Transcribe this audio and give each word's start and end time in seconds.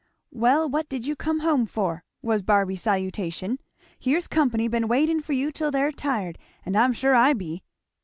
"Well 0.31 0.67
what 0.67 0.89
did 0.89 1.05
you 1.05 1.15
come 1.15 1.41
home 1.41 1.67
for?" 1.67 2.03
was 2.23 2.41
Barby's 2.41 2.81
salutation; 2.81 3.59
"here's 3.99 4.27
company 4.27 4.67
been 4.67 4.87
waiting 4.87 5.21
for 5.21 5.33
you 5.33 5.51
till 5.51 5.69
they're 5.69 5.91
tired, 5.91 6.39
and 6.65 6.75
I 6.75 6.85
am 6.85 6.93
sure 6.93 7.13
I 7.13 7.33
be." 7.33 7.61